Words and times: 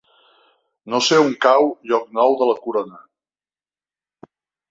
No 0.93 1.01
sé 1.07 1.19
on 1.25 1.35
cau 1.45 1.67
Llocnou 1.91 2.35
de 2.41 2.47
la 2.51 2.57
Corona. 2.63 2.99